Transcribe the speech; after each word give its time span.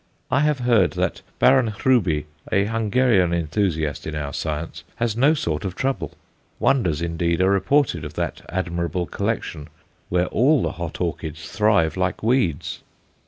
I 0.31 0.39
have 0.39 0.61
heard 0.61 0.93
that 0.93 1.21
Baron 1.37 1.67
Hruby, 1.67 2.25
a 2.51 2.65
Hungarian 2.65 3.35
enthusiast 3.35 4.07
in 4.07 4.15
our 4.15 4.33
science, 4.33 4.83
has 4.95 5.15
no 5.15 5.35
sort 5.35 5.63
of 5.63 5.75
trouble; 5.75 6.13
wonders, 6.57 7.03
indeed, 7.03 7.39
are 7.39 7.51
reported 7.51 8.03
of 8.03 8.15
that 8.15 8.41
admirable 8.49 9.05
collection, 9.05 9.67
where 10.09 10.25
all 10.25 10.63
the 10.63 10.71
hot 10.71 11.01
orchids 11.01 11.51
thrive 11.51 11.97
like 11.97 12.23
weeds. 12.23 12.81